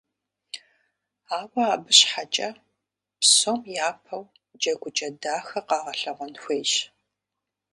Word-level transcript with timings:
Ауэ 1.37 1.63
абы 1.73 1.91
щхьэкӀэ, 1.97 2.49
псом 3.19 3.61
япэу 3.87 4.23
джэгукӀэ 4.59 5.07
дахэ 5.21 5.59
къагъэлъэгъуэн 5.67 6.33
хуейщ. 6.41 6.73